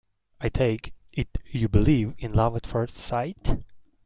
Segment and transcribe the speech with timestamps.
[0.39, 3.63] I take it you believe in love at first sight?